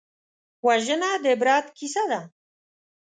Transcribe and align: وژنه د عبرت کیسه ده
وژنه 0.65 1.09
د 1.23 1.25
عبرت 1.33 1.65
کیسه 1.77 2.03
ده 2.11 2.21